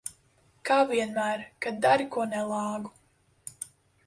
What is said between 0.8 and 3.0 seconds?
vienmēr, kad dari ko nelāgu.